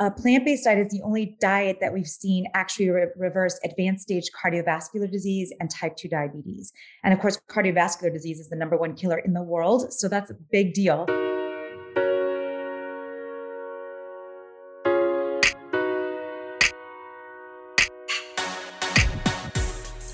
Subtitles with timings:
[0.00, 4.28] a plant-based diet is the only diet that we've seen actually re- reverse advanced stage
[4.32, 6.72] cardiovascular disease and type 2 diabetes
[7.04, 10.30] and of course cardiovascular disease is the number one killer in the world so that's
[10.30, 11.06] a big deal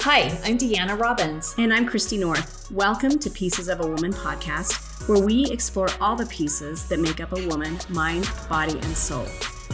[0.02, 1.54] Hi, I'm Deanna Robbins.
[1.56, 2.68] And I'm Christy North.
[2.72, 7.20] Welcome to Pieces of a Woman podcast, where we explore all the pieces that make
[7.20, 9.26] up a woman mind, body, and soul.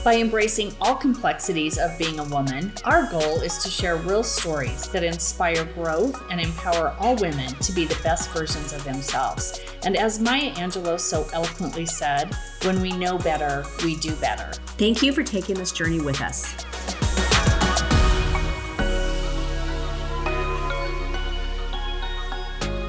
[0.06, 4.88] By embracing all complexities of being a woman, our goal is to share real stories
[4.90, 9.58] that inspire growth and empower all women to be the best versions of themselves.
[9.84, 12.32] And as Maya Angelou so eloquently said,
[12.62, 14.52] when we know better, we do better.
[14.78, 16.54] Thank you for taking this journey with us.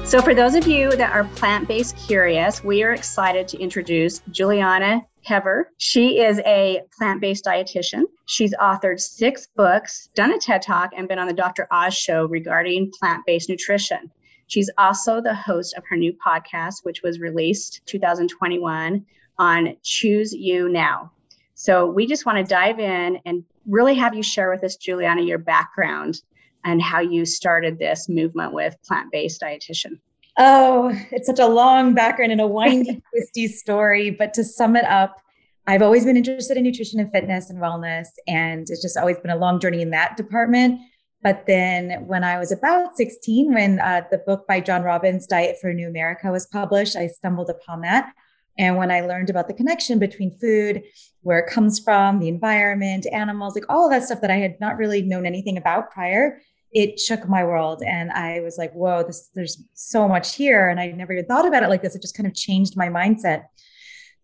[0.08, 4.20] So, for those of you that are plant based curious, we are excited to introduce
[4.30, 5.70] Julieanna Hever.
[5.78, 8.04] She is a plant based dietitian.
[8.26, 11.66] She's authored six books, done a TED Talk, and been on the Dr.
[11.70, 14.10] Oz show regarding plant based nutrition.
[14.46, 19.04] She's also the host of her new podcast, which was released 2021
[19.38, 21.12] on Choose You Now.
[21.54, 25.26] So, we just want to dive in and really have you share with us, Julieanna,
[25.26, 26.22] your background
[26.64, 29.98] and how you started this movement with plant based dietitian.
[30.40, 34.10] Oh, it's such a long background and a windy, twisty story.
[34.10, 35.20] But to sum it up,
[35.66, 38.06] I've always been interested in nutrition and fitness and wellness.
[38.28, 40.80] And it's just always been a long journey in that department.
[41.22, 45.56] But then when I was about 16, when uh, the book by John Robbins, Diet
[45.60, 48.12] for New America, was published, I stumbled upon that.
[48.56, 50.82] And when I learned about the connection between food,
[51.22, 54.60] where it comes from, the environment, animals, like all of that stuff that I had
[54.60, 56.40] not really known anything about prior,
[56.72, 57.82] it shook my world.
[57.82, 60.68] And I was like, whoa, this, there's so much here.
[60.68, 61.94] And I never even thought about it like this.
[61.94, 63.44] It just kind of changed my mindset.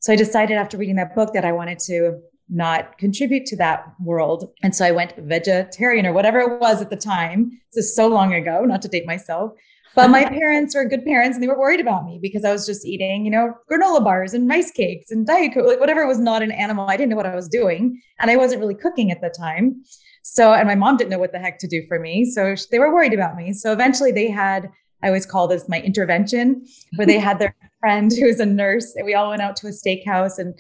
[0.00, 3.87] So I decided after reading that book that I wanted to not contribute to that
[3.98, 4.53] world.
[4.62, 7.59] And so I went vegetarian or whatever it was at the time.
[7.72, 9.53] This is so long ago, not to date myself.
[9.95, 12.66] But my parents were good parents and they were worried about me because I was
[12.66, 16.19] just eating, you know, granola bars and rice cakes and Diet Coke, like whatever was
[16.19, 16.88] not an animal.
[16.88, 18.03] I didn't know what I was doing.
[18.19, 19.84] And I wasn't really cooking at the time.
[20.27, 22.25] So, and my mom didn't know what the heck to do for me.
[22.25, 23.53] So they were worried about me.
[23.53, 24.71] So eventually they had,
[25.03, 26.65] I always call this my intervention,
[26.97, 29.67] where they had their friend who was a nurse and we all went out to
[29.67, 30.59] a steakhouse and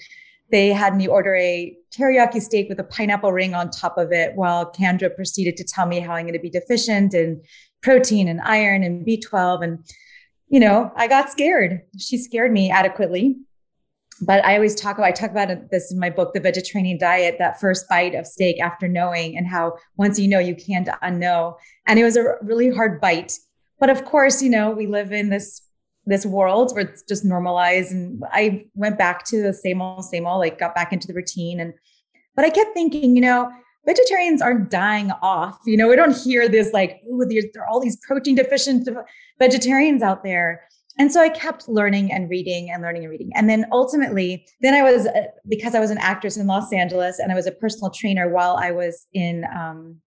[0.50, 4.36] they had me order a teriyaki steak with a pineapple ring on top of it
[4.36, 7.40] while Kendra proceeded to tell me how I'm going to be deficient in
[7.82, 9.64] protein and iron and B12.
[9.64, 9.78] And,
[10.48, 11.80] you know, I got scared.
[11.98, 13.38] She scared me adequately
[14.20, 17.36] but I always talk about I talk about this in my book, The Vegiterranean Diet,
[17.38, 21.56] that first bite of steak after knowing, and how once you know you can't unknow.
[21.86, 23.38] And it was a really hard bite.
[23.80, 25.62] But of course, you know, we live in this
[26.06, 27.92] this world where it's just normalized.
[27.92, 31.14] And I went back to the same old, same old, like got back into the
[31.14, 31.60] routine.
[31.60, 31.74] And
[32.36, 33.50] but I kept thinking, you know,
[33.86, 35.58] vegetarians aren't dying off.
[35.66, 38.88] You know, we don't hear this like, oh, there are all these protein deficient
[39.38, 40.62] vegetarians out there
[40.98, 43.30] and so I kept learning and reading and learning and reading.
[43.34, 47.18] And then ultimately, then I was, uh, because I was an actress in Los Angeles
[47.18, 50.00] and I was a personal trainer while I was in, um,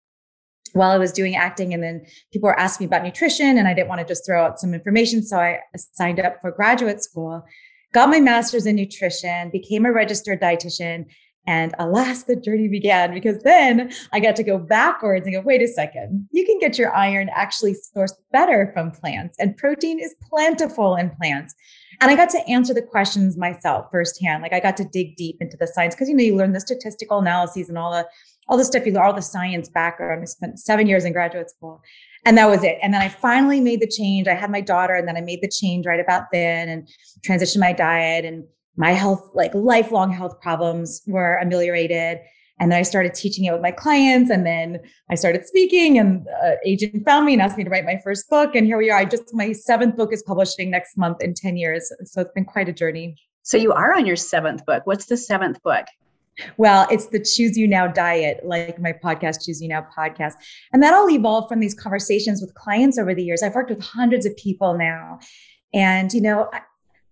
[0.75, 1.75] while I was doing acting.
[1.75, 4.45] And then people were asking me about nutrition and I didn't want to just throw
[4.45, 5.25] out some information.
[5.25, 7.45] So I signed up for graduate school,
[7.93, 11.07] got my master's in nutrition, became a registered dietitian,
[11.47, 15.63] and alas, the journey began because then I got to go backwards and go, wait
[15.63, 20.15] a second, you can get your iron actually sourced better from plants, and protein is
[20.29, 21.55] plentiful in plants.
[22.01, 24.43] And I got to answer the questions myself firsthand.
[24.43, 26.61] Like I got to dig deep into the science because you know you learn the
[26.61, 28.07] statistical analyses and all the
[28.49, 30.23] all the stuff you learn, all the science background.
[30.23, 31.83] I spent seven years in graduate school,
[32.25, 32.79] and that was it.
[32.83, 34.29] And then I finally made the change.
[34.29, 36.89] I had my daughter, and then I made the change right about then and
[37.27, 38.45] transitioned my diet and
[38.77, 42.19] my health, like lifelong health problems were ameliorated.
[42.59, 44.31] And then I started teaching it with my clients.
[44.31, 47.85] And then I started speaking, and uh, agent found me and asked me to write
[47.85, 48.55] my first book.
[48.55, 48.99] And here we are.
[48.99, 51.91] I just, my seventh book is publishing next month in 10 years.
[52.05, 53.17] So it's been quite a journey.
[53.43, 54.87] So you are on your seventh book.
[54.87, 55.87] What's the seventh book?
[56.57, 60.35] Well, it's the Choose You Now diet, like my podcast, Choose You Now podcast.
[60.73, 63.43] And that all evolved from these conversations with clients over the years.
[63.43, 65.19] I've worked with hundreds of people now.
[65.73, 66.51] And, you know,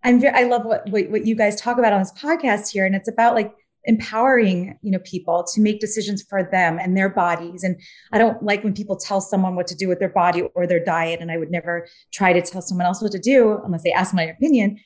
[0.05, 2.85] I'm very, I love what, what, what you guys talk about on this podcast here.
[2.87, 3.53] And it's about like
[3.85, 7.65] empowering, you know, people to make decisions for them and their bodies.
[7.65, 7.81] And
[8.13, 10.83] I don't like when people tell someone what to do with their body or their
[10.83, 11.21] diet.
[11.21, 14.15] And I would never try to tell someone else what to do unless they ask
[14.15, 14.79] my opinion.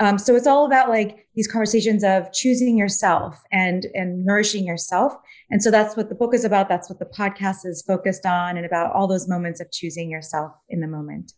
[0.00, 5.12] Um, so it's all about like these conversations of choosing yourself and and nourishing yourself.
[5.50, 6.68] And so that's what the book is about.
[6.68, 10.50] That's what the podcast is focused on, and about all those moments of choosing yourself
[10.68, 11.32] in the moment.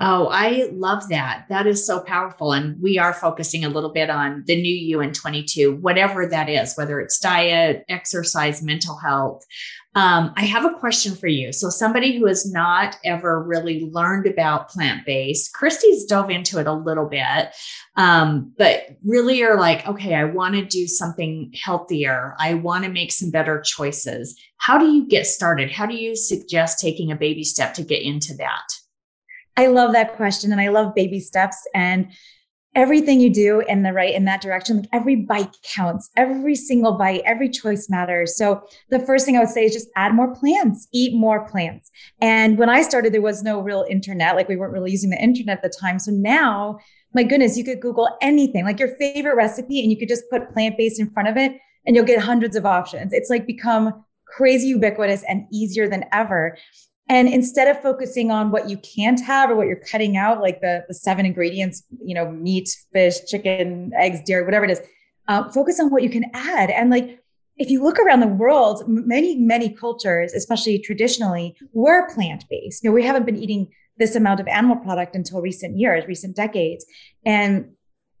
[0.00, 1.46] Oh, I love that.
[1.48, 2.52] That is so powerful.
[2.52, 6.48] And we are focusing a little bit on the new you in 22, whatever that
[6.48, 9.44] is, whether it's diet, exercise, mental health.
[9.94, 11.52] Um, I have a question for you.
[11.52, 16.66] So, somebody who has not ever really learned about plant based, Christy's dove into it
[16.66, 17.54] a little bit,
[17.94, 22.34] um, but really are like, okay, I want to do something healthier.
[22.40, 24.36] I want to make some better choices.
[24.56, 25.70] How do you get started?
[25.70, 28.64] How do you suggest taking a baby step to get into that?
[29.56, 32.08] I love that question and I love baby steps and
[32.74, 36.10] everything you do in the right in that direction like every bite counts.
[36.16, 38.36] Every single bite every choice matters.
[38.36, 41.90] So the first thing i would say is just add more plants eat more plants.
[42.20, 45.22] And when i started there was no real internet like we weren't really using the
[45.22, 45.98] internet at the time.
[45.98, 46.78] So now
[47.14, 50.52] my goodness you could google anything like your favorite recipe and you could just put
[50.52, 51.52] plant-based in front of it
[51.86, 53.12] and you'll get hundreds of options.
[53.12, 56.56] It's like become crazy ubiquitous and easier than ever
[57.08, 60.60] and instead of focusing on what you can't have or what you're cutting out, like
[60.60, 64.80] the, the seven ingredients, you know, meat, fish, chicken, eggs, dairy, whatever it is,
[65.28, 66.70] uh, focus on what you can add.
[66.70, 67.20] And like,
[67.56, 72.82] if you look around the world, many, many cultures, especially traditionally, were plant based.
[72.82, 76.34] You know, we haven't been eating this amount of animal product until recent years, recent
[76.34, 76.84] decades.
[77.24, 77.70] And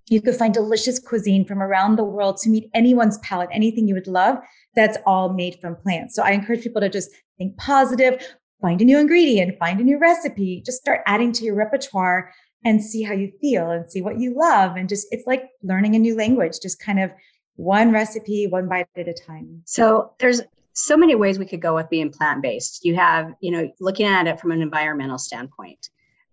[0.08, 3.94] you could find delicious cuisine from around the world to meet anyone's palate, anything you
[3.94, 4.38] would love
[4.76, 6.14] that's all made from plants.
[6.14, 8.22] So I encourage people to just think positive,
[8.60, 12.32] find a new ingredient, find a new recipe, just start adding to your repertoire
[12.64, 14.76] and see how you feel and see what you love.
[14.76, 17.10] And just, it's like learning a new language, just kind of
[17.56, 19.62] one recipe, one bite at a time.
[19.66, 20.40] So there's
[20.72, 22.84] so many ways we could go with being plant based.
[22.84, 25.90] You have, you know, looking at it from an environmental standpoint.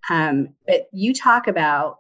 [0.10, 1.98] Um, but you talk about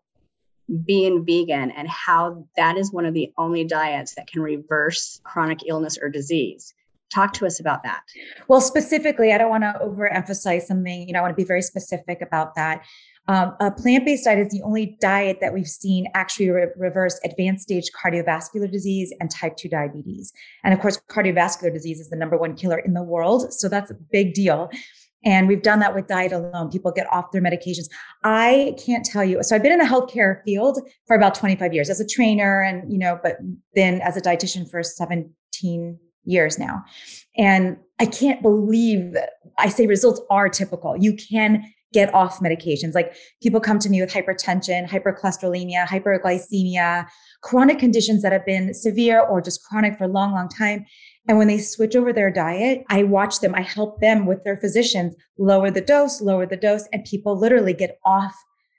[0.85, 5.59] being vegan and how that is one of the only diets that can reverse chronic
[5.67, 6.73] illness or disease.
[7.13, 8.01] Talk to us about that.
[8.47, 11.07] Well, specifically, I don't want to overemphasize something.
[11.07, 12.85] You know, I want to be very specific about that.
[13.27, 17.19] Um, a plant based diet is the only diet that we've seen actually re- reverse
[17.23, 20.33] advanced stage cardiovascular disease and type 2 diabetes.
[20.63, 23.53] And of course, cardiovascular disease is the number one killer in the world.
[23.53, 24.69] So that's a big deal.
[25.23, 26.71] And we've done that with diet alone.
[26.71, 27.89] People get off their medications.
[28.23, 29.43] I can't tell you.
[29.43, 32.91] So I've been in the healthcare field for about 25 years as a trainer and,
[32.91, 33.37] you know, but
[33.75, 36.83] then as a dietitian for 17 years now.
[37.37, 39.15] And I can't believe
[39.57, 40.97] I say results are typical.
[40.97, 41.63] You can
[41.93, 42.95] get off medications.
[42.95, 47.05] Like people come to me with hypertension, hypercholesterolemia, hyperglycemia,
[47.41, 50.85] chronic conditions that have been severe or just chronic for a long, long time.
[51.27, 54.57] And when they switch over their diet, I watch them, I help them with their
[54.57, 58.33] physicians lower the dose, lower the dose, and people literally get off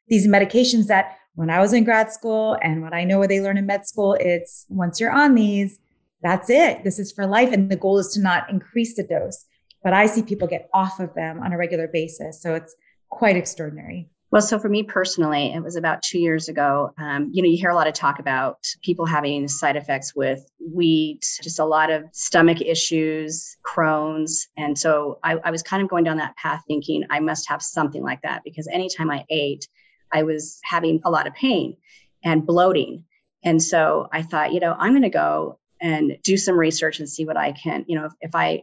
[0.09, 3.41] these medications that when I was in grad school and what I know what they
[3.41, 5.79] learn in med school, it's once you're on these,
[6.23, 6.85] that's it.
[6.85, 7.53] This is for life.
[7.53, 9.45] And the goal is to not increase the dose.
[9.83, 12.41] But I see people get off of them on a regular basis.
[12.41, 12.75] So it's
[13.11, 14.09] quite extraordinary.
[14.33, 16.95] Well, so for me personally, it was about two years ago.
[16.97, 20.51] Um, you know, you hear a lot of talk about people having side effects with
[20.59, 24.49] wheat, just a lot of stomach issues, Crohn's.
[24.57, 27.61] And so I, I was kind of going down that path thinking I must have
[27.61, 29.69] something like that because anytime I ate,
[30.11, 31.77] I was having a lot of pain
[32.25, 33.05] and bloating.
[33.45, 37.09] And so I thought, you know, I'm going to go and do some research and
[37.09, 38.63] see what I can, you know, if, if I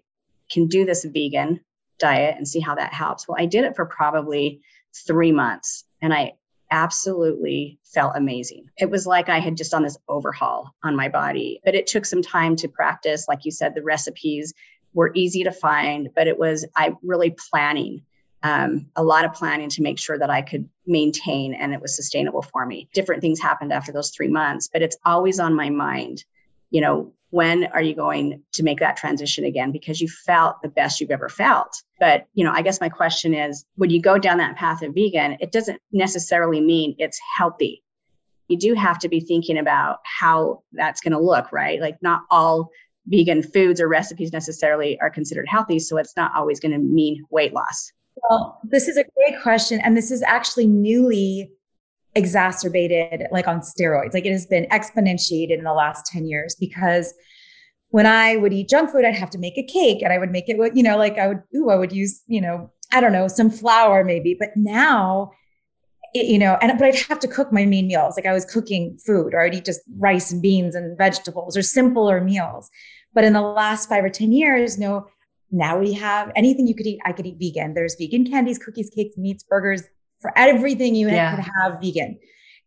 [0.49, 1.59] can do this vegan
[1.99, 3.27] diet and see how that helps.
[3.27, 4.61] Well, I did it for probably
[5.05, 6.33] three months and I
[6.71, 8.69] absolutely felt amazing.
[8.77, 12.05] It was like I had just done this overhaul on my body, but it took
[12.05, 13.27] some time to practice.
[13.27, 14.53] Like you said, the recipes
[14.93, 18.03] were easy to find, but it was, I really planning
[18.43, 21.95] um, a lot of planning to make sure that I could maintain and it was
[21.95, 22.87] sustainable for me.
[22.93, 26.23] Different things happened after those three months, but it's always on my mind
[26.69, 29.71] you know, when are you going to make that transition again?
[29.71, 31.83] Because you felt the best you've ever felt.
[31.99, 34.95] But, you know, I guess my question is when you go down that path of
[34.95, 37.83] vegan, it doesn't necessarily mean it's healthy.
[38.47, 41.79] You do have to be thinking about how that's going to look, right?
[41.79, 42.71] Like, not all
[43.05, 45.77] vegan foods or recipes necessarily are considered healthy.
[45.77, 47.91] So it's not always going to mean weight loss.
[48.27, 49.79] Well, this is a great question.
[49.81, 51.51] And this is actually newly
[52.19, 54.13] exacerbated like on steroids.
[54.13, 57.13] Like it has been exponentiated in the last 10 years because
[57.89, 60.31] when I would eat junk food, I'd have to make a cake and I would
[60.31, 63.01] make it with, you know, like I would, ooh, I would use, you know, I
[63.01, 64.35] don't know, some flour maybe.
[64.37, 65.31] But now,
[66.13, 68.15] it, you know, and but I'd have to cook my main meals.
[68.15, 71.61] Like I was cooking food or I'd eat just rice and beans and vegetables or
[71.61, 72.69] simpler meals.
[73.13, 75.07] But in the last five or 10 years, no,
[75.51, 76.99] now we have anything you could eat.
[77.05, 77.73] I could eat vegan.
[77.73, 79.83] There's vegan candies, cookies, cakes, meats, burgers,
[80.19, 81.35] for everything you yeah.
[81.35, 82.19] could have vegan.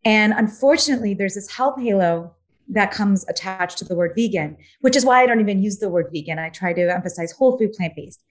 [0.05, 2.35] And unfortunately, there's this health halo
[2.69, 5.89] that comes attached to the word vegan, which is why I don't even use the
[5.89, 6.39] word vegan.
[6.39, 8.23] I try to emphasize whole food, plant based.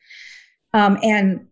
[0.75, 1.47] Um, and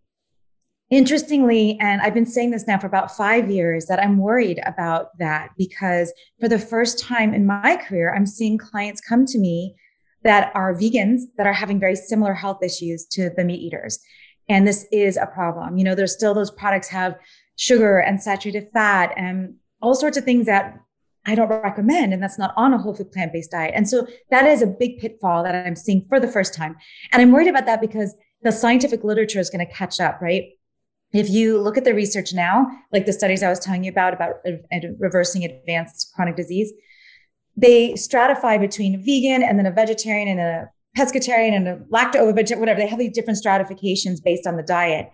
[0.91, 5.17] Interestingly, and I've been saying this now for about five years, that I'm worried about
[5.19, 9.73] that because for the first time in my career, I'm seeing clients come to me
[10.23, 13.99] that are vegans that are having very similar health issues to the meat eaters.
[14.49, 15.77] And this is a problem.
[15.77, 17.15] You know, there's still those products have
[17.55, 20.77] sugar and saturated fat and all sorts of things that
[21.25, 22.13] I don't recommend.
[22.13, 23.73] And that's not on a whole food plant based diet.
[23.75, 26.75] And so that is a big pitfall that I'm seeing for the first time.
[27.11, 30.45] And I'm worried about that because the scientific literature is going to catch up, right?
[31.13, 34.13] If you look at the research now, like the studies I was telling you about,
[34.13, 34.35] about
[34.97, 36.71] reversing advanced chronic disease,
[37.57, 42.61] they stratify between vegan and then a vegetarian and a pescatarian and a lacto vegetarian,
[42.61, 42.79] whatever.
[42.79, 45.11] They have these different stratifications based on the diet.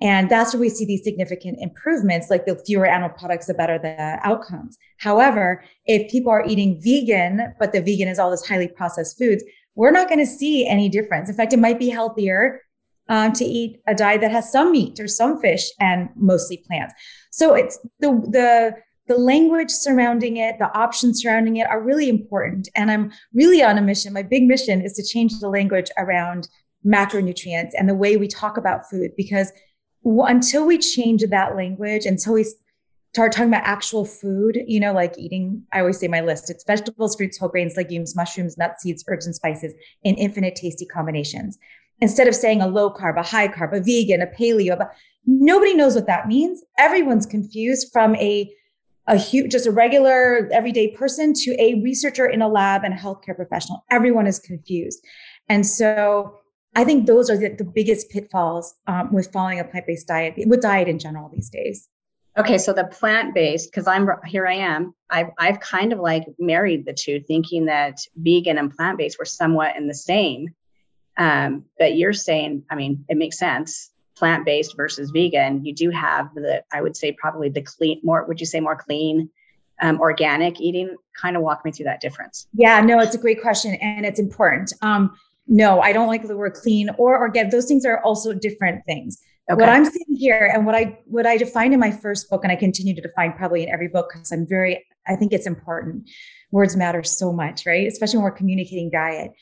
[0.00, 3.78] And that's where we see these significant improvements, like the fewer animal products, the better
[3.78, 4.76] the outcomes.
[4.98, 9.42] However, if people are eating vegan, but the vegan is all this highly processed foods,
[9.74, 11.30] we're not going to see any difference.
[11.30, 12.62] In fact, it might be healthier
[13.08, 16.92] um, to eat a diet that has some meat or some fish and mostly plants.
[17.30, 18.74] So it's the the
[19.08, 22.68] the language surrounding it, the options surrounding it are really important.
[22.74, 24.12] And I'm really on a mission.
[24.12, 26.48] My big mission is to change the language around
[26.84, 29.52] macronutrients and the way we talk about food because
[30.06, 32.46] until we change that language, until we
[33.12, 36.64] start talking about actual food, you know, like eating, I always say my list it's
[36.64, 41.58] vegetables, fruits, whole grains, legumes, mushrooms, nuts, seeds, herbs, and spices in infinite tasty combinations.
[42.00, 44.92] Instead of saying a low carb, a high carb, a vegan, a paleo, but
[45.26, 46.62] nobody knows what that means.
[46.78, 48.52] Everyone's confused from a
[49.08, 52.96] a huge, just a regular everyday person to a researcher in a lab and a
[52.96, 53.84] healthcare professional.
[53.88, 55.00] Everyone is confused.
[55.48, 56.40] And so
[56.76, 60.34] I think those are the, the biggest pitfalls um, with following a plant based diet,
[60.46, 61.88] with diet in general these days.
[62.38, 64.94] Okay, so the plant based, because I'm here, I am.
[65.08, 69.24] I've I've kind of like married the two, thinking that vegan and plant based were
[69.24, 70.48] somewhat in the same.
[71.16, 73.90] Um, but you're saying, I mean, it makes sense.
[74.18, 78.26] Plant based versus vegan, you do have the, I would say, probably the clean, more.
[78.26, 79.30] Would you say more clean,
[79.80, 80.94] um, organic eating?
[81.18, 82.46] Kind of walk me through that difference.
[82.52, 84.74] Yeah, no, it's a great question and it's important.
[84.82, 87.52] Um, no, I don't like the word clean or organic.
[87.52, 89.18] Those things are also different things.
[89.50, 89.60] Okay.
[89.60, 92.52] What I'm seeing here and what I what I defined in my first book, and
[92.52, 96.08] I continue to define probably in every book because I'm very, I think it's important.
[96.50, 97.86] Words matter so much, right?
[97.86, 99.32] Especially when we're communicating diet.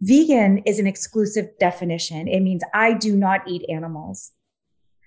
[0.00, 2.28] Vegan is an exclusive definition.
[2.28, 4.32] It means I do not eat animals.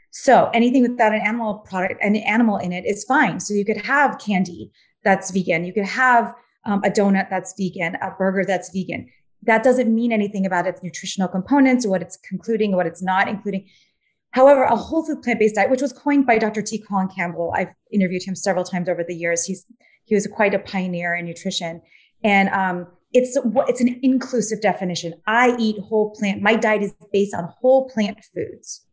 [0.10, 3.40] So anything without an animal product, an animal in it is fine.
[3.40, 4.72] So you could have candy
[5.04, 5.64] that's vegan.
[5.64, 6.34] You could have
[6.66, 9.08] um, a donut that's vegan, a burger that's vegan
[9.44, 13.02] that doesn't mean anything about its nutritional components or what it's concluding or what it's
[13.02, 13.68] not including.
[14.32, 16.62] However, a whole food plant-based diet, which was coined by Dr.
[16.62, 16.78] T.
[16.78, 19.46] Colin Campbell, I've interviewed him several times over the years.
[19.46, 19.66] He's
[20.06, 21.82] he was quite a pioneer in nutrition,
[22.24, 25.14] and um, it's it's an inclusive definition.
[25.26, 26.42] I eat whole plant.
[26.42, 28.86] My diet is based on whole plant foods,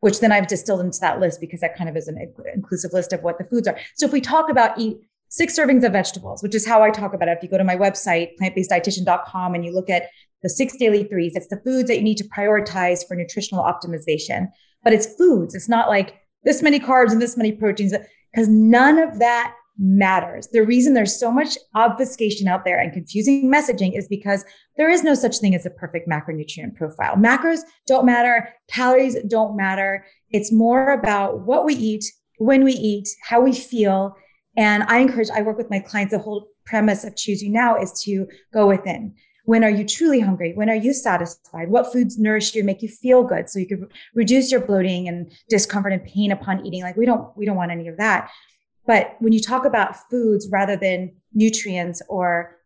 [0.00, 2.18] which then I've distilled into that list because that kind of is an
[2.54, 3.78] inclusive list of what the foods are.
[3.96, 4.98] So if we talk about eat
[5.32, 7.38] six servings of vegetables, which is how I talk about it.
[7.38, 10.10] If you go to my website, plantbaseddietitian.com, and you look at
[10.42, 14.48] the six daily threes, it's the foods that you need to prioritize for nutritional optimization.
[14.84, 15.54] But it's foods.
[15.54, 17.94] It's not like this many carbs and this many proteins,
[18.30, 20.48] because none of that matters.
[20.52, 24.44] The reason there's so much obfuscation out there and confusing messaging is because
[24.76, 27.16] there is no such thing as a perfect macronutrient profile.
[27.16, 30.04] Macros don't matter, calories don't matter.
[30.28, 32.04] It's more about what we eat,
[32.36, 34.14] when we eat, how we feel,
[34.56, 36.12] and I encourage, I work with my clients.
[36.12, 39.14] The whole premise of Choose You Now is to go within.
[39.44, 40.52] When are you truly hungry?
[40.54, 41.68] When are you satisfied?
[41.68, 43.48] What foods nourish you make you feel good?
[43.48, 46.82] So you can reduce your bloating and discomfort and pain upon eating.
[46.82, 48.30] Like we don't, we don't want any of that.
[48.86, 52.56] But when you talk about foods rather than nutrients or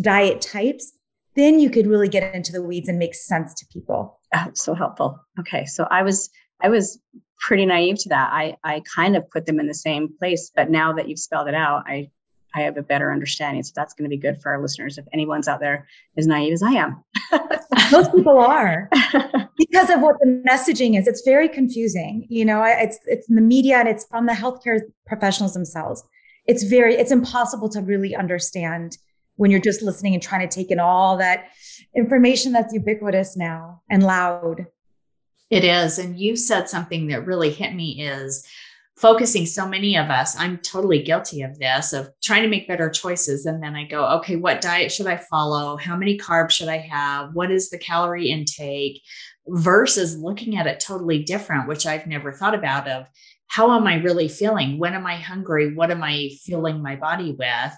[0.00, 0.92] diet types,
[1.34, 4.20] then you could really get into the weeds and make sense to people.
[4.34, 5.18] Oh, so helpful.
[5.40, 5.64] Okay.
[5.64, 6.30] So I was
[6.62, 6.98] I was
[7.40, 8.30] pretty naive to that.
[8.32, 11.48] I, I kind of put them in the same place, but now that you've spelled
[11.48, 12.10] it out, I,
[12.54, 13.62] I have a better understanding.
[13.62, 14.98] So that's going to be good for our listeners.
[14.98, 17.02] If anyone's out there as naive as I am,
[17.92, 18.88] most people are
[19.58, 21.06] because of what the messaging is.
[21.06, 22.26] It's very confusing.
[22.28, 26.02] You know, it's it's in the media and it's from the healthcare professionals themselves.
[26.46, 28.98] It's very it's impossible to really understand
[29.36, 31.46] when you're just listening and trying to take in all that
[31.96, 34.66] information that's ubiquitous now and loud.
[35.52, 35.98] It is.
[35.98, 38.42] And you said something that really hit me is
[38.96, 42.88] focusing so many of us i'm totally guilty of this of trying to make better
[42.88, 43.44] choices.
[43.44, 45.76] And then i go okay what diet should i follow?
[45.76, 47.34] How many carbs should i have?
[47.34, 49.02] What is the calorie intake?
[49.46, 53.04] Versus looking at it totally different which i've never thought about of
[53.48, 54.78] how am i really feeling?
[54.78, 55.74] When am i hungry?
[55.74, 57.72] What am i filling my body with?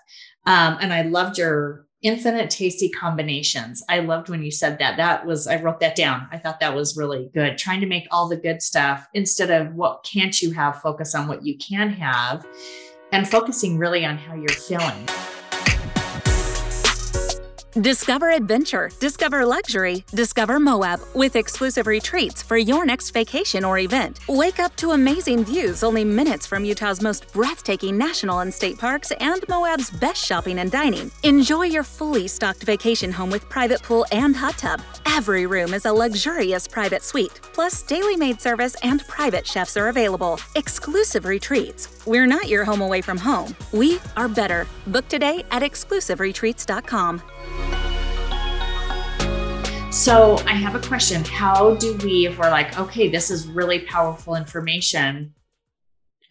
[0.47, 3.83] Um, and i loved your infinite tasty combinations.
[3.89, 4.99] I loved when you said that.
[4.99, 6.29] That was, I wrote that down.
[6.31, 7.59] I thought that was really good.
[7.59, 11.27] Trying to make all the good stuff instead of what can't you have, focus on
[11.27, 12.47] what you can have
[13.11, 15.09] and focusing really on how you're feeling.
[17.81, 24.21] Discover adventure, discover luxury, discover Moab with exclusive retreats for your next vacation or event.
[24.29, 29.11] Wake up to amazing views only minutes from Utah's most breathtaking national and state parks
[29.19, 31.11] and Moab's best shopping and dining.
[31.25, 34.81] Enjoy your fully stocked vacation home with private pool and hot tub.
[35.07, 39.89] Every room is a luxurious private suite, plus daily maid service and private chefs are
[39.89, 40.39] available.
[40.55, 41.89] Exclusive retreats.
[42.07, 43.57] We're not your home away from home.
[43.73, 44.69] We are better.
[44.87, 47.23] Book today at exclusiveretreats.com.
[49.91, 51.25] So I have a question.
[51.25, 55.35] How do we, if we're like, okay, this is really powerful information?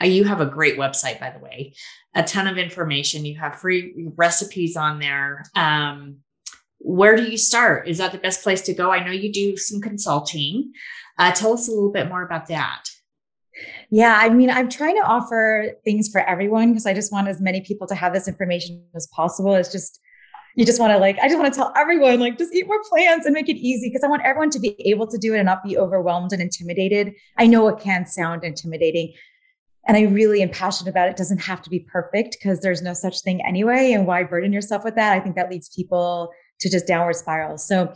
[0.02, 1.74] Uh, you have a great website, by the way,
[2.14, 3.26] a ton of information.
[3.26, 5.46] You have free recipes on there.
[5.56, 6.18] Um,
[6.80, 7.88] where do you start?
[7.88, 8.92] Is that the best place to go?
[8.92, 10.74] I know you do some consulting.
[11.18, 12.84] Uh, tell us a little bit more about that.
[13.90, 17.40] Yeah, I mean, I'm trying to offer things for everyone because I just want as
[17.40, 19.56] many people to have this information as possible.
[19.56, 20.00] It's just
[20.56, 22.82] you just want to like, I just want to tell everyone, like, just eat more
[22.90, 25.38] plants and make it easy because I want everyone to be able to do it
[25.38, 27.14] and not be overwhelmed and intimidated.
[27.38, 29.14] I know it can sound intimidating.
[29.88, 31.12] And I really am passionate about it.
[31.12, 33.92] it doesn't have to be perfect because there's no such thing anyway.
[33.92, 35.12] And why burden yourself with that?
[35.12, 37.68] I think that leads people to just downward spirals.
[37.68, 37.94] So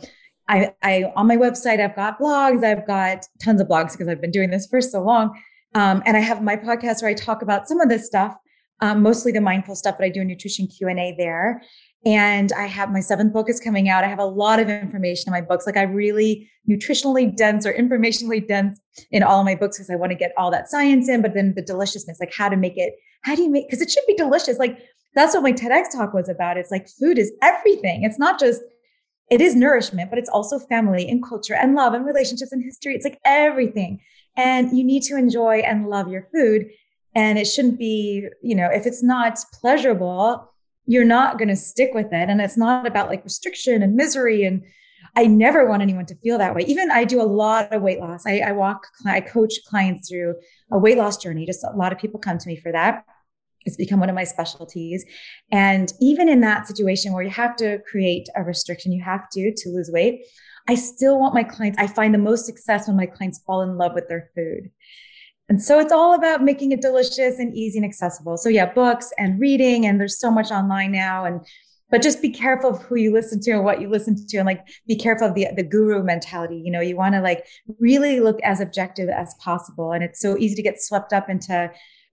[0.48, 4.20] I, I on my website, I've got blogs, I've got tons of blogs because I've
[4.20, 5.40] been doing this for so long.
[5.74, 8.34] Um, and I have my podcast where I talk about some of this stuff,
[8.80, 11.62] um, mostly the mindful stuff, but I do a nutrition Q and A there.
[12.06, 14.04] And I have my seventh book is coming out.
[14.04, 15.66] I have a lot of information in my books.
[15.66, 20.12] Like I really nutritionally dense or informationally dense in all my books because I want
[20.12, 22.94] to get all that science in, but then the deliciousness, like how to make it,
[23.22, 24.58] how do you make, because it should be delicious.
[24.58, 24.78] Like
[25.14, 26.56] that's what my TEDx talk was about.
[26.56, 28.04] It's like food is everything.
[28.04, 28.62] It's not just,
[29.30, 32.94] it is nourishment, but it's also family and culture and love and relationships and history.
[32.94, 34.00] It's like everything.
[34.36, 36.68] And you need to enjoy and love your food.
[37.14, 40.48] And it shouldn't be, you know, if it's not pleasurable,
[40.88, 42.30] you're not going to stick with it.
[42.30, 44.44] And it's not about like restriction and misery.
[44.44, 44.64] And
[45.14, 46.62] I never want anyone to feel that way.
[46.66, 48.26] Even I do a lot of weight loss.
[48.26, 50.34] I, I walk, I coach clients through
[50.72, 51.44] a weight loss journey.
[51.44, 53.04] Just a lot of people come to me for that.
[53.66, 55.04] It's become one of my specialties.
[55.52, 59.52] And even in that situation where you have to create a restriction, you have to
[59.54, 60.24] to lose weight.
[60.68, 63.76] I still want my clients, I find the most success when my clients fall in
[63.76, 64.70] love with their food.
[65.48, 68.36] And so it's all about making it delicious and easy and accessible.
[68.36, 71.24] So yeah, books and reading, and there's so much online now.
[71.24, 71.40] And
[71.90, 74.46] but just be careful of who you listen to and what you listen to, and
[74.46, 76.60] like be careful of the the guru mentality.
[76.62, 77.46] You know, you want to like
[77.78, 79.92] really look as objective as possible.
[79.92, 81.70] And it's so easy to get swept up into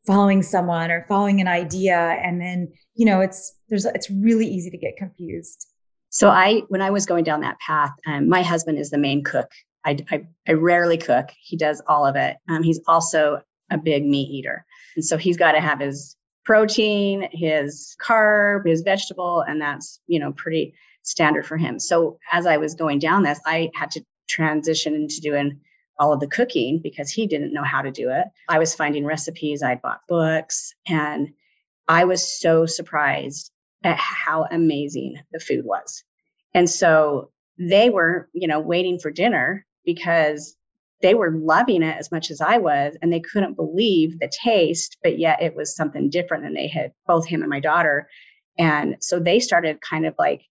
[0.07, 4.69] following someone or following an idea, and then you know it's there's it's really easy
[4.69, 5.67] to get confused.
[6.09, 9.21] So I, when I was going down that path, um, my husband is the main
[9.21, 9.51] cook
[9.85, 11.29] I, I, I rarely cook.
[11.39, 12.37] He does all of it.
[12.49, 14.65] Um, he's also a big meat eater.
[14.95, 20.19] And so he's got to have his protein, his carb, his vegetable, and that's, you
[20.19, 21.79] know, pretty standard for him.
[21.79, 25.59] So as I was going down this, I had to transition into doing
[25.97, 28.25] all of the cooking because he didn't know how to do it.
[28.49, 31.29] I was finding recipes, I bought books, and
[31.87, 33.51] I was so surprised
[33.83, 36.03] at how amazing the food was.
[36.53, 40.55] And so they were, you know, waiting for dinner because
[41.01, 44.97] they were loving it as much as I was, and they couldn't believe the taste,
[45.03, 48.09] but yet it was something different than they had, both him and my daughter.
[48.57, 50.41] And so they started kind of like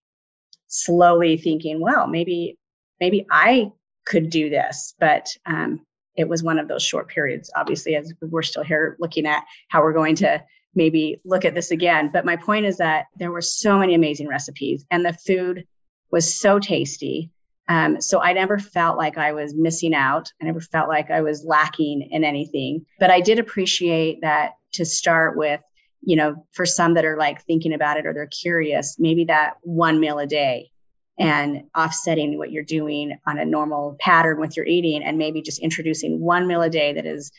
[0.67, 2.57] slowly thinking, well, maybe,
[2.99, 3.71] maybe I
[4.05, 4.93] could do this.
[4.99, 9.25] But um, it was one of those short periods, obviously, as we're still here looking
[9.25, 10.43] at how we're going to
[10.75, 12.11] maybe look at this again.
[12.13, 15.65] But my point is that there were so many amazing recipes, and the food
[16.11, 17.31] was so tasty
[17.67, 20.31] um, so I never felt like I was missing out.
[20.41, 22.85] I never felt like I was lacking in anything.
[22.99, 25.61] But I did appreciate that to start with,
[26.01, 29.55] you know, for some that are like thinking about it or they're curious, maybe that
[29.61, 30.71] one meal a day
[31.17, 35.59] and offsetting what you're doing on a normal pattern with your eating and maybe just
[35.59, 37.31] introducing one meal a day that is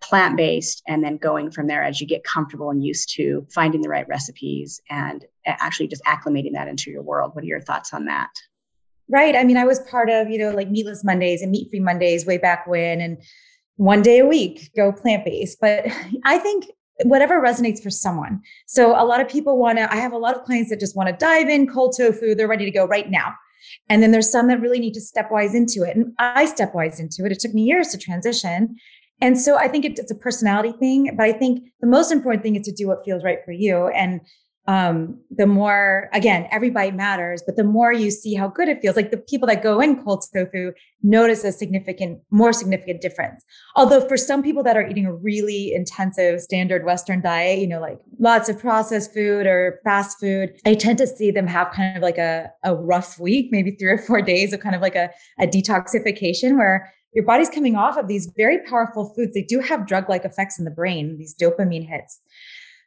[0.00, 3.80] plant based and then going from there as you get comfortable and used to finding
[3.80, 7.34] the right recipes and actually just acclimating that into your world.
[7.34, 8.30] What are your thoughts on that?
[9.08, 9.36] Right.
[9.36, 12.24] I mean, I was part of, you know, like meatless Mondays and meat free Mondays
[12.24, 13.18] way back when, and
[13.76, 15.58] one day a week go plant based.
[15.60, 15.86] But
[16.24, 16.66] I think
[17.04, 18.40] whatever resonates for someone.
[18.66, 20.96] So a lot of people want to, I have a lot of clients that just
[20.96, 22.34] want to dive in cold tofu.
[22.34, 23.34] They're ready to go right now.
[23.88, 25.96] And then there's some that really need to stepwise into it.
[25.96, 27.32] And I stepwise into it.
[27.32, 28.76] It took me years to transition.
[29.20, 32.56] And so I think it's a personality thing, but I think the most important thing
[32.56, 33.86] is to do what feels right for you.
[33.88, 34.20] And
[34.68, 38.80] um, the more, again, every bite matters, but the more you see how good it
[38.80, 40.72] feels, like the people that go in cold tofu
[41.02, 43.44] notice a significant, more significant difference.
[43.74, 47.80] Although for some people that are eating a really intensive standard Western diet, you know,
[47.80, 51.96] like lots of processed food or fast food, I tend to see them have kind
[51.96, 54.94] of like a, a rough week, maybe three or four days of kind of like
[54.94, 59.34] a, a detoxification where your body's coming off of these very powerful foods.
[59.34, 62.20] They do have drug like effects in the brain, these dopamine hits.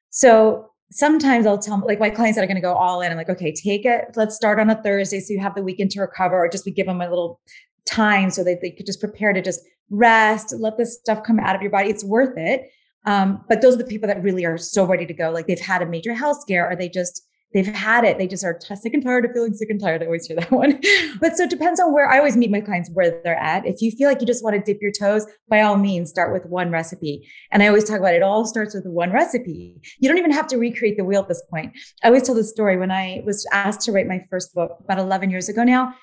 [0.09, 3.11] So sometimes I'll tell like my clients that are going to go all in.
[3.11, 4.05] I'm like, okay, take it.
[4.15, 6.71] Let's start on a Thursday so you have the weekend to recover, or just we
[6.71, 7.41] give them a little
[7.85, 11.55] time so that they could just prepare to just rest, let this stuff come out
[11.55, 11.89] of your body.
[11.89, 12.71] It's worth it.
[13.05, 15.29] Um, but those are the people that really are so ready to go.
[15.29, 18.17] Like they've had a major health scare, or they just they've had it.
[18.17, 20.03] They just are sick and tired of feeling sick and tired.
[20.03, 20.79] I always hear that one.
[21.21, 23.65] but so it depends on where I always meet my clients where they're at.
[23.65, 26.33] If you feel like you just want to dip your toes, by all means, start
[26.33, 27.27] with one recipe.
[27.51, 29.81] And I always talk about it all starts with one recipe.
[29.99, 31.75] You don't even have to recreate the wheel at this point.
[32.03, 34.99] I always tell the story when I was asked to write my first book about
[34.99, 35.95] 11 years ago now.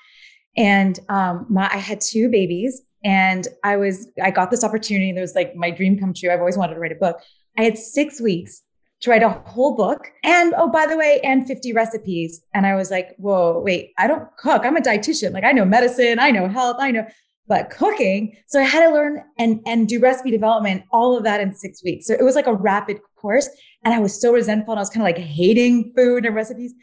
[0.57, 5.09] And um, my, I had two babies and I was, I got this opportunity.
[5.11, 6.31] It was like my dream come true.
[6.31, 7.19] I've always wanted to write a book.
[7.59, 8.63] I had six weeks
[9.03, 12.41] to write a whole book and oh by the way and 50 recipes.
[12.53, 14.65] And i was like whoa wait i don't cook.
[14.65, 15.33] I'm a dietitian.
[15.33, 17.05] Like i know medicine i know health i know
[17.45, 18.37] but cooking.
[18.47, 21.83] So i had to learn and and do recipe development all of that in six
[21.83, 22.07] weeks.
[22.07, 23.49] So it was like a rapid course.
[23.83, 26.73] And i was so resentful and i was kind of like hating food and recipes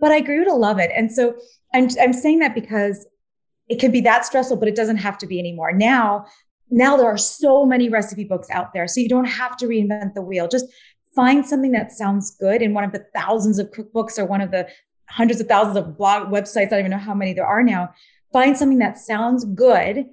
[0.00, 0.90] but i grew to love it.
[0.94, 1.36] And so
[1.74, 3.06] i'm i'm saying that because
[3.68, 5.72] it can be that stressful but it doesn't have to be anymore.
[5.72, 6.26] Now
[6.70, 8.88] now there are so many recipe books out there.
[8.88, 10.48] So you don't have to reinvent the wheel.
[10.48, 10.66] Just
[11.18, 14.52] find something that sounds good in one of the thousands of cookbooks or one of
[14.52, 14.68] the
[15.08, 16.66] hundreds of thousands of blog websites.
[16.66, 17.92] I don't even know how many there are now.
[18.32, 20.06] Find something that sounds good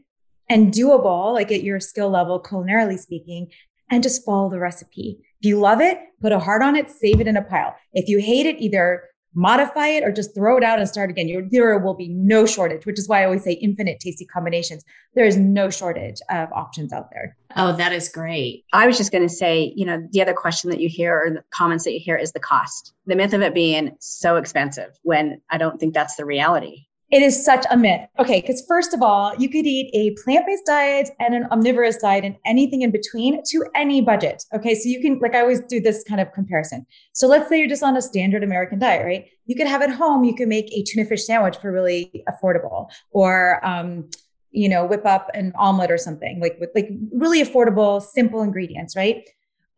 [0.50, 3.52] and doable, like at your skill level, culinarily speaking,
[3.91, 5.20] and just follow the recipe.
[5.41, 7.76] If you love it, put a heart on it, save it in a pile.
[7.94, 9.04] If you hate it, either
[9.36, 11.28] modify it or just throw it out and start again.
[11.28, 14.84] Your, there will be no shortage, which is why I always say infinite tasty combinations.
[15.13, 17.38] There is no shortage of options out there.
[17.56, 18.63] Oh, that is great.
[18.74, 21.30] I was just going to say, you know, the other question that you hear or
[21.32, 22.93] the comments that you hear is the cost.
[23.06, 26.86] The myth of it being so expensive when I don't think that's the reality.
[27.15, 28.01] It is such a myth.
[28.19, 31.95] Okay, because first of all, you could eat a plant based diet and an omnivorous
[31.95, 34.43] diet and anything in between to any budget.
[34.54, 36.86] Okay, so you can, like, I always do this kind of comparison.
[37.13, 39.28] So let's say you're just on a standard American diet, right?
[39.45, 42.89] You could have at home, you can make a tuna fish sandwich for really affordable,
[43.12, 44.10] or, um,
[44.51, 48.93] you know, whip up an omelet or something like with like really affordable, simple ingredients,
[48.93, 49.23] right?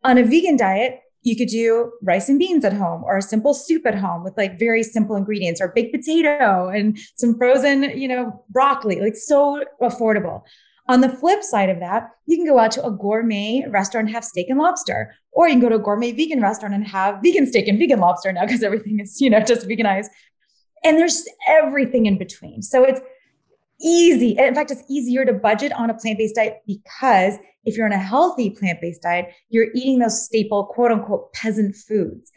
[0.02, 3.54] On a vegan diet, you could do rice and beans at home or a simple
[3.54, 8.08] soup at home with like very simple ingredients or baked potato and some frozen, you
[8.08, 10.42] know, broccoli, like so affordable.
[10.88, 14.14] On the flip side of that, you can go out to a gourmet restaurant and
[14.14, 17.20] have steak and lobster, or you can go to a gourmet vegan restaurant and have
[17.22, 20.08] vegan steak and vegan lobster now because everything is, you know, just veganized.
[20.84, 22.62] And there's everything in between.
[22.62, 23.00] So it's
[23.80, 24.38] easy.
[24.38, 27.34] In fact, it's easier to budget on a plant based diet because
[27.68, 31.76] if you're on a healthy plant based diet, you're eating those staple, quote unquote, peasant
[31.76, 32.32] foods.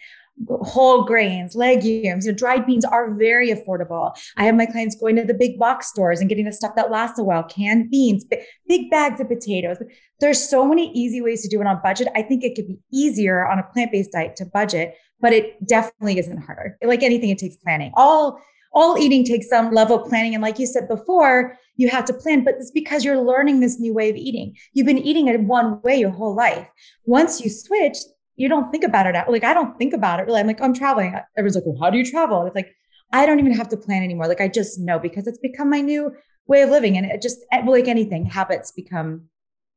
[0.48, 4.16] Whole grains, legumes, you know, dried beans are very affordable.
[4.38, 6.90] I have my clients going to the big box stores and getting the stuff that
[6.90, 8.26] lasts a while, canned beans,
[8.68, 9.78] big bags of potatoes.
[10.20, 12.08] There's so many easy ways to do it on budget.
[12.16, 15.68] I think it could be easier on a plant based diet to budget, but it
[15.68, 16.76] definitely isn't harder.
[16.82, 17.92] Like anything, it takes planning.
[17.96, 18.42] All
[18.74, 20.34] all eating takes some level of planning.
[20.34, 23.80] And like you said before, you have to plan, but it's because you're learning this
[23.80, 24.56] new way of eating.
[24.74, 26.68] You've been eating it one way your whole life.
[27.06, 27.98] Once you switch,
[28.36, 29.16] you don't think about it.
[29.30, 30.40] Like I don't think about it really.
[30.40, 31.16] I'm like, I'm traveling.
[31.38, 32.46] Everyone's like, well, how do you travel?
[32.46, 32.74] It's like,
[33.12, 34.28] I don't even have to plan anymore.
[34.28, 36.12] Like I just know because it's become my new
[36.48, 36.98] way of living.
[36.98, 39.24] And it just like anything, habits become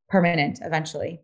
[0.08, 1.22] permanent eventually.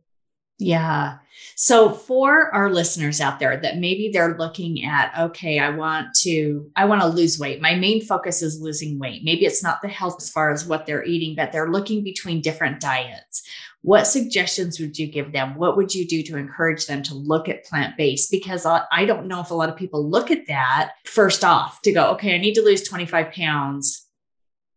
[0.60, 1.16] Yeah.
[1.56, 6.70] So for our listeners out there that maybe they're looking at, okay, I want to,
[6.76, 7.62] I want to lose weight.
[7.62, 9.24] My main focus is losing weight.
[9.24, 12.42] Maybe it's not the health as far as what they're eating, but they're looking between
[12.42, 13.42] different diets.
[13.82, 15.56] What suggestions would you give them?
[15.56, 18.30] What would you do to encourage them to look at plant based?
[18.30, 21.92] Because I don't know if a lot of people look at that first off to
[21.92, 24.06] go, okay, I need to lose 25 pounds.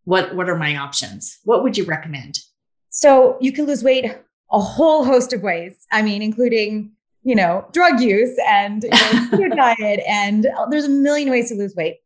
[0.06, 1.40] What, what are my options?
[1.44, 2.40] What would you recommend?
[2.90, 4.06] So you can lose weight
[4.54, 5.86] a whole host of ways.
[5.92, 6.92] I mean, including,
[7.24, 11.76] you know, drug use and you know, diet, and there's a million ways to lose
[11.76, 11.98] weight.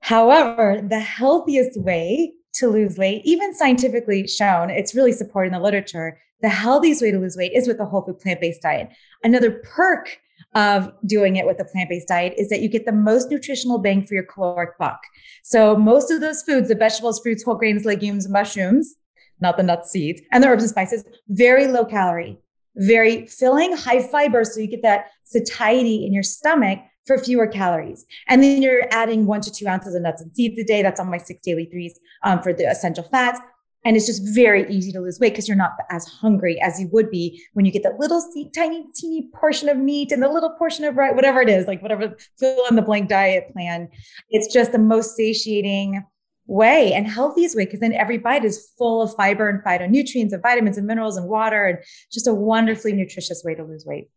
[0.00, 5.64] However, the healthiest way to lose weight, even scientifically shown, it's really supported in the
[5.64, 6.20] literature.
[6.42, 8.90] The healthiest way to lose weight is with a whole food plant based diet.
[9.22, 10.18] Another perk
[10.54, 13.78] of doing it with a plant based diet is that you get the most nutritional
[13.78, 15.00] bang for your caloric buck.
[15.42, 18.94] So, most of those foods, the vegetables, fruits, whole grains, legumes, mushrooms,
[19.40, 21.04] not the nuts, seeds, and the herbs and spices.
[21.28, 22.38] Very low calorie,
[22.76, 24.44] very filling, high fiber.
[24.44, 28.06] So you get that satiety in your stomach, for fewer calories.
[28.28, 30.82] And then you're adding one to two ounces of nuts and seeds a day.
[30.82, 33.40] That's on my six daily threes um, for the essential fats.
[33.86, 36.88] And it's just very easy to lose weight because you're not as hungry as you
[36.92, 38.24] would be when you get that little
[38.56, 42.16] tiny, teeny portion of meat and the little portion of whatever it is, like whatever
[42.38, 43.90] fill in the blank diet plan.
[44.30, 46.02] It's just the most satiating
[46.46, 50.42] way and healthiest way because then every bite is full of fiber and phytonutrients and
[50.42, 51.78] vitamins and minerals and water and
[52.12, 54.08] just a wonderfully nutritious way to lose weight.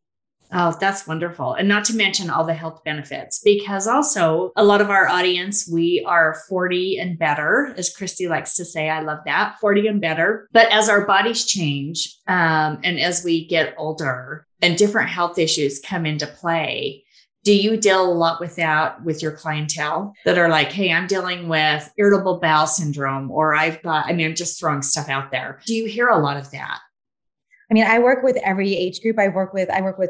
[0.53, 1.53] Oh, that's wonderful.
[1.53, 5.69] And not to mention all the health benefits, because also a lot of our audience,
[5.69, 8.89] we are 40 and better, as Christy likes to say.
[8.89, 10.47] I love that 40 and better.
[10.53, 15.81] But as our bodies change um, and as we get older and different health issues
[15.81, 17.03] come into play,
[17.47, 21.07] do you deal a lot with that with your clientele that are like, hey, I'm
[21.07, 25.31] dealing with irritable bowel syndrome, or I've got, I mean, I'm just throwing stuff out
[25.31, 25.61] there.
[25.65, 26.79] Do you hear a lot of that?
[27.71, 29.17] I mean, I work with every age group.
[29.17, 30.09] I work with, I work with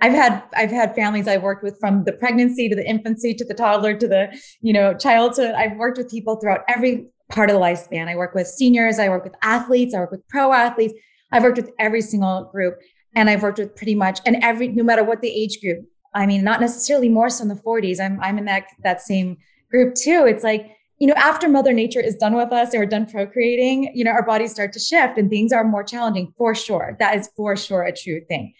[0.00, 3.44] I've had I've had families I've worked with from the pregnancy to the infancy to
[3.44, 5.54] the toddler to the you know childhood.
[5.54, 8.08] I've worked with people throughout every part of the lifespan.
[8.08, 10.94] I work with seniors, I work with athletes, I work with pro athletes.
[11.30, 12.80] I've worked with every single group,
[13.14, 15.86] and I've worked with pretty much and every no matter what the age group.
[16.14, 18.00] I mean, not necessarily more so in the 40s.
[18.00, 19.38] I'm I'm in that that same
[19.70, 20.24] group too.
[20.26, 23.90] It's like you know, after Mother Nature is done with us and we're done procreating,
[23.92, 26.96] you know, our bodies start to shift and things are more challenging for sure.
[27.00, 28.54] That is for sure a true thing.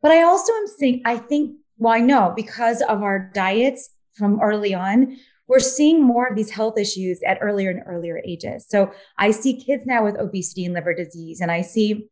[0.00, 4.40] But I also am seeing, I think, well, I know because of our diets from
[4.40, 5.16] early on,
[5.48, 8.64] we're seeing more of these health issues at earlier and earlier ages.
[8.68, 12.08] So I see kids now with obesity and liver disease, and I see,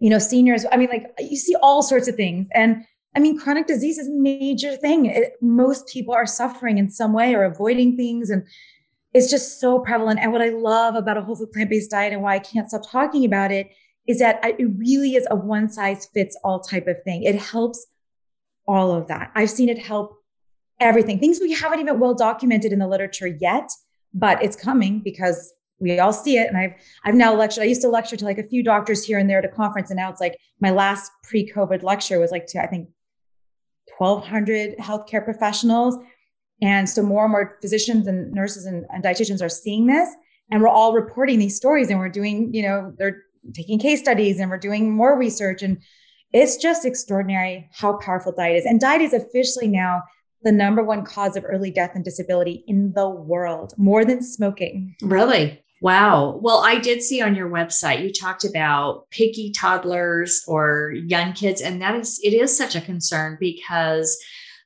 [0.00, 0.66] you know, seniors.
[0.70, 2.46] I mean, like you see all sorts of things.
[2.52, 2.84] And
[3.14, 5.06] I mean, chronic disease is a major thing.
[5.06, 8.30] It, most people are suffering in some way or avoiding things.
[8.30, 8.46] And
[9.12, 10.20] it's just so prevalent.
[10.20, 12.68] And what I love about a whole food plant based diet and why I can't
[12.68, 13.70] stop talking about it
[14.06, 17.22] is that it really is a one size fits all type of thing.
[17.22, 17.86] It helps
[18.66, 19.30] all of that.
[19.34, 20.16] I've seen it help
[20.80, 23.70] everything, things we haven't even well documented in the literature yet,
[24.14, 26.48] but it's coming because we all see it.
[26.48, 27.62] And I've I've now lectured.
[27.62, 29.90] I used to lecture to like a few doctors here and there at a conference,
[29.90, 32.88] and now it's like my last pre-COVID lecture was like to I think
[33.98, 35.96] 1,200 healthcare professionals,
[36.60, 40.08] and so more and more physicians and nurses and, and dietitians are seeing this,
[40.50, 43.22] and we're all reporting these stories, and we're doing you know they're
[43.54, 45.62] taking case studies and we're doing more research.
[45.62, 45.78] And
[46.32, 48.66] it's just extraordinary how powerful diet is.
[48.66, 50.02] And diet is officially now
[50.42, 54.96] the number one cause of early death and disability in the world, more than smoking.
[55.02, 55.62] Really?
[55.82, 56.38] Wow.
[56.40, 61.60] Well, I did see on your website you talked about picky toddlers or young kids,
[61.60, 64.16] and that is it is such a concern because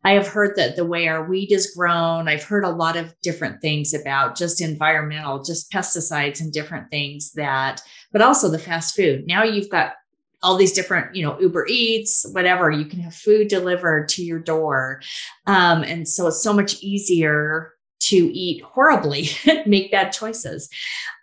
[0.04, 3.14] I have heard that the way our wheat is grown, I've heard a lot of
[3.22, 7.80] different things about just environmental, just pesticides and different things that,
[8.12, 9.26] but also the fast food.
[9.26, 9.94] Now you've got
[10.42, 14.38] all these different, you know, Uber Eats, whatever, you can have food delivered to your
[14.38, 15.00] door.
[15.46, 17.72] Um, and so it's so much easier
[18.08, 19.28] to eat horribly,
[19.66, 20.68] make bad choices.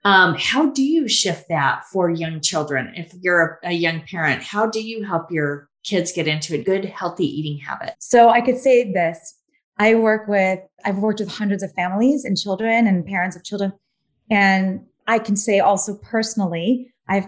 [0.04, 2.93] Um, how do you shift that for young children?
[2.96, 6.63] If you're a, a young parent, how do you help your kids get into a
[6.63, 7.96] good, healthy eating habit?
[8.00, 9.39] So I could say this.
[9.78, 13.74] I work with, I've worked with hundreds of families and children and parents of children.
[14.30, 17.28] And I can say also personally, I've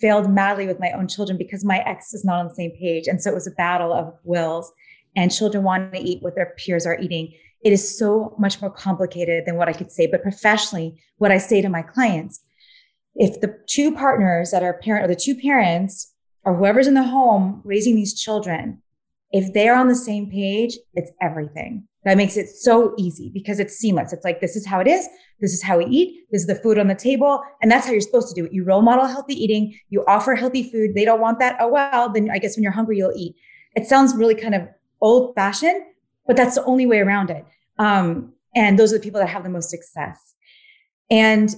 [0.00, 3.06] failed madly with my own children because my ex is not on the same page.
[3.06, 4.72] And so it was a battle of wills,
[5.16, 7.32] and children want to eat what their peers are eating.
[7.64, 10.06] It is so much more complicated than what I could say.
[10.06, 12.40] But professionally, what I say to my clients,
[13.14, 16.12] if the two partners that are parent or the two parents
[16.44, 18.82] or whoever's in the home raising these children,
[19.32, 21.88] if they're on the same page, it's everything.
[22.04, 24.12] That makes it so easy because it's seamless.
[24.12, 25.08] It's like, this is how it is.
[25.40, 26.26] This is how we eat.
[26.30, 27.42] This is the food on the table.
[27.60, 28.52] And that's how you're supposed to do it.
[28.52, 29.76] You role model healthy eating.
[29.88, 30.94] You offer healthy food.
[30.94, 31.56] They don't want that.
[31.58, 33.34] Oh, well, then I guess when you're hungry, you'll eat.
[33.74, 34.68] It sounds really kind of
[35.00, 35.82] old fashioned,
[36.26, 37.44] but that's the only way around it.
[37.78, 40.34] Um, and those are the people that have the most success.
[41.10, 41.54] And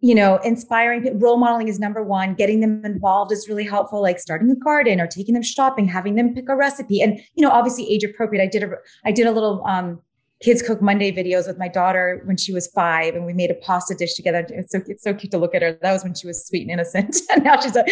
[0.00, 2.34] you know, inspiring role modeling is number one.
[2.34, 6.16] Getting them involved is really helpful, like starting a garden or taking them shopping, having
[6.16, 8.42] them pick a recipe, and you know, obviously age appropriate.
[8.42, 8.70] I did a
[9.04, 10.00] I did a little um,
[10.42, 13.54] kids cook Monday videos with my daughter when she was five, and we made a
[13.54, 14.46] pasta dish together.
[14.50, 15.78] It's so it's so cute to look at her.
[15.80, 17.84] That was when she was sweet and innocent, and now she's a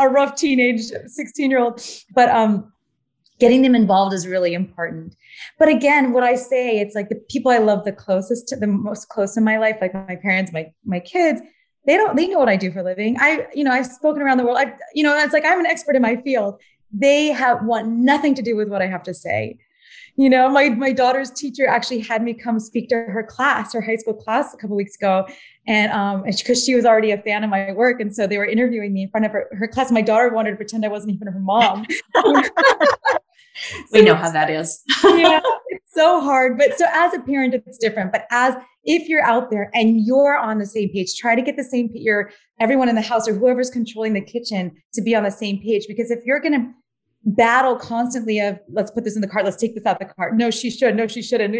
[0.00, 1.82] a rough teenage sixteen year old.
[2.14, 2.72] But um,
[3.42, 5.16] getting them involved is really important.
[5.58, 8.68] But again, what I say, it's like the people I love the closest to the
[8.68, 11.40] most close in my life, like my parents, my my kids,
[11.84, 13.16] they don't they know what I do for a living.
[13.18, 14.58] I, you know, I've spoken around the world.
[14.58, 16.60] I, you know, it's like I'm an expert in my field.
[16.92, 19.58] They have want nothing to do with what I have to say.
[20.14, 23.80] You know, my my daughter's teacher actually had me come speak to her class, her
[23.80, 25.26] high school class, a couple weeks ago,
[25.66, 28.46] and um, because she, was already a fan of my work, and so they were
[28.46, 29.90] interviewing me in front of her, her class.
[29.90, 31.86] My daughter wanted to pretend I wasn't even her mom.
[33.92, 34.82] we know how that is.
[35.04, 36.58] yeah, it's so hard.
[36.58, 38.12] But so as a parent, it's different.
[38.12, 41.56] But as if you're out there and you're on the same page, try to get
[41.56, 45.22] the same your everyone in the house or whoever's controlling the kitchen to be on
[45.22, 45.84] the same page.
[45.88, 46.72] Because if you're gonna
[47.24, 50.36] battle constantly of let's put this in the cart, let's take this out the cart.
[50.36, 51.54] No, she should, no, she shouldn't.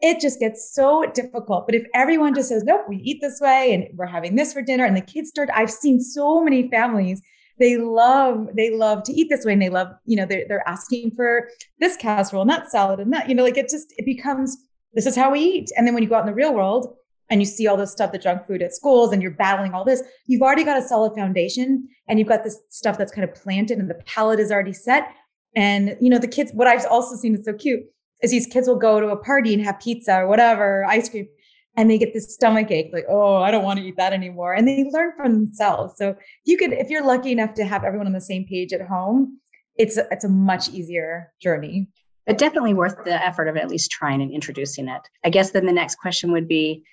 [0.00, 1.66] It just gets so difficult.
[1.66, 4.62] But if everyone just says, nope, we eat this way and we're having this for
[4.62, 7.22] dinner, and the kids start, I've seen so many families
[7.58, 10.68] they love they love to eat this way and they love you know they're, they're
[10.68, 11.48] asking for
[11.80, 14.56] this casserole and that salad and that you know like it just it becomes
[14.94, 15.70] this is how we eat.
[15.76, 16.96] And then when you go out in the real world
[17.30, 19.84] and you see all this stuff the junk food at schools and you're battling all
[19.84, 23.34] this you've already got a solid foundation and you've got this stuff that's kind of
[23.34, 25.14] planted and the palate is already set.
[25.54, 27.80] And you know the kids what i've also seen is so cute
[28.22, 31.28] is these kids will go to a party and have pizza or whatever ice cream
[31.78, 34.52] and they get this stomach ache like oh i don't want to eat that anymore
[34.52, 35.94] and they learn from themselves.
[35.96, 38.82] So you could if you're lucky enough to have everyone on the same page at
[38.82, 39.38] home
[39.78, 41.88] it's a, it's a much easier journey.
[42.26, 45.00] But definitely worth the effort of at least trying and introducing it.
[45.24, 46.84] I guess then the next question would be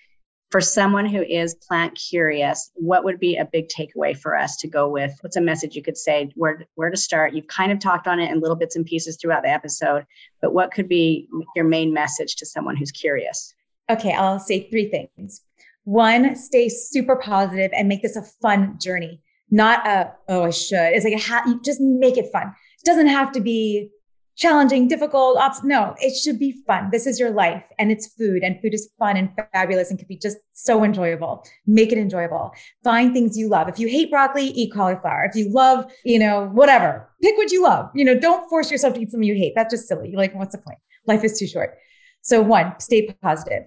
[0.49, 4.67] for someone who is plant curious what would be a big takeaway for us to
[4.69, 5.11] go with?
[5.21, 7.33] What's a message you could say where where to start?
[7.33, 10.05] You've kind of talked on it in little bits and pieces throughout the episode
[10.41, 13.53] but what could be your main message to someone who's curious
[13.89, 15.41] Okay, I'll say three things.
[15.83, 19.21] One, stay super positive and make this a fun journey,
[19.51, 20.93] not a, oh, I should.
[20.93, 22.47] It's like a ha- just make it fun.
[22.47, 23.91] It doesn't have to be
[24.35, 25.37] challenging, difficult.
[25.37, 26.89] Ops- no, it should be fun.
[26.91, 30.07] This is your life and it's food and food is fun and fabulous and can
[30.07, 31.45] be just so enjoyable.
[31.67, 32.51] Make it enjoyable.
[32.83, 33.69] Find things you love.
[33.69, 35.29] If you hate broccoli, eat cauliflower.
[35.29, 37.89] If you love, you know, whatever, pick what you love.
[37.93, 39.53] You know, don't force yourself to eat something you hate.
[39.55, 40.13] That's just silly.
[40.15, 40.79] Like, what's the point?
[41.05, 41.77] Life is too short.
[42.21, 43.65] So one, stay positive.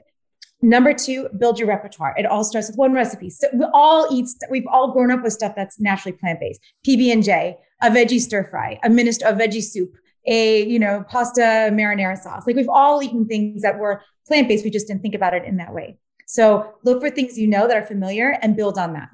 [0.60, 2.14] Number two, build your repertoire.
[2.18, 3.30] It all starts with one recipe.
[3.30, 4.28] So we all eat.
[4.50, 6.60] We've all grown up with stuff that's naturally plant based.
[6.86, 9.94] PB and J, a veggie stir fry, a minist, a veggie soup,
[10.26, 12.44] a you know pasta marinara sauce.
[12.46, 14.64] Like we've all eaten things that were plant based.
[14.64, 15.98] We just didn't think about it in that way.
[16.26, 19.08] So look for things you know that are familiar and build on that.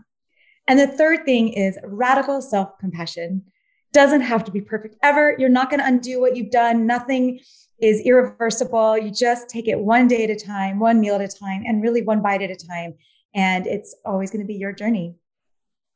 [0.66, 3.44] And the third thing is radical self compassion.
[3.94, 5.34] Doesn't have to be perfect ever.
[5.38, 6.86] You're not going to undo what you've done.
[6.86, 7.40] Nothing
[7.80, 8.98] is irreversible.
[8.98, 11.82] You just take it one day at a time, one meal at a time, and
[11.82, 12.94] really one bite at a time.
[13.34, 15.14] And it's always going to be your journey.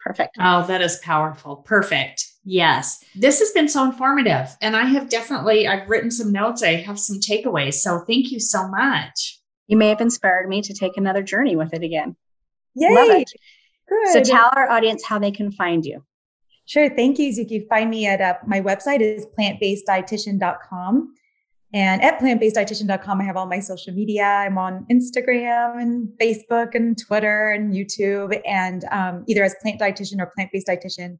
[0.00, 0.36] Perfect.
[0.40, 1.56] Oh, that is powerful.
[1.56, 2.24] Perfect.
[2.44, 3.02] Yes.
[3.16, 4.56] This has been so informative.
[4.62, 6.62] And I have definitely, I've written some notes.
[6.62, 7.74] I have some takeaways.
[7.74, 9.40] So thank you so much.
[9.66, 12.16] You may have inspired me to take another journey with it again.
[12.74, 12.94] Yay.
[12.94, 13.32] Love it.
[13.88, 14.12] Good.
[14.12, 16.04] So tell our audience how they can find you.
[16.68, 16.94] Sure.
[16.94, 17.32] Thank you.
[17.46, 21.14] Can find me at uh, my website is plantbaseddietitian.com.
[21.72, 24.24] And at plantbaseddietitian.com, I have all my social media.
[24.24, 30.20] I'm on Instagram and Facebook and Twitter and YouTube, and um, either as plant dietitian
[30.20, 31.18] or plant based dietitian.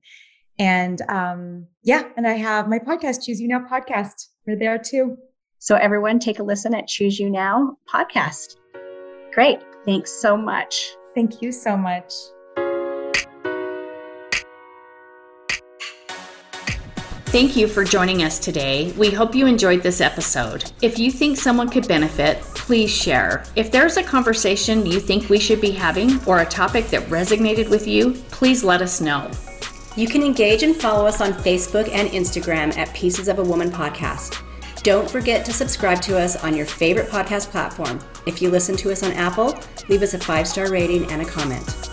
[0.59, 4.29] And um, yeah, and I have my podcast, Choose You Now podcast.
[4.47, 5.17] We're there too.
[5.61, 8.57] So everyone, take a listen at Choose You Now podcast.
[9.33, 9.61] Great.
[9.87, 10.95] Thanks so much.
[11.15, 12.13] Thank you so much.
[17.31, 18.91] Thank you for joining us today.
[18.97, 20.73] We hope you enjoyed this episode.
[20.81, 23.45] If you think someone could benefit, please share.
[23.55, 27.69] If there's a conversation you think we should be having or a topic that resonated
[27.69, 29.31] with you, please let us know.
[29.95, 33.71] You can engage and follow us on Facebook and Instagram at Pieces of a Woman
[33.71, 34.43] Podcast.
[34.83, 38.01] Don't forget to subscribe to us on your favorite podcast platform.
[38.25, 39.55] If you listen to us on Apple,
[39.91, 41.88] leave us a five star rating and a comment.